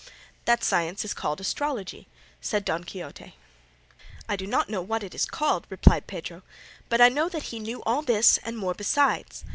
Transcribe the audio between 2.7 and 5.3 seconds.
Quixote. "I do not know what it is